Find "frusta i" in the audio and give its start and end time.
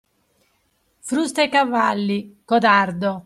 0.99-1.49